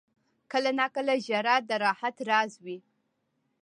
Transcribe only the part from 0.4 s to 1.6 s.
•کله ناکله ژړا